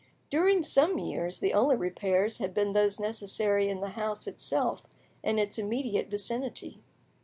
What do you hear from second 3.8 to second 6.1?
the house itself and its immediate